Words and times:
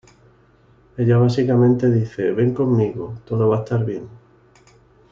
Ella 0.97 1.19
básicamente 1.19 1.87
dice: 1.91 2.31
"Ven 2.31 2.55
conmigo, 2.55 3.19
todo 3.23 3.47
va 3.49 3.57
a 3.57 3.59
estar 3.59 3.85
bien". 3.85 4.09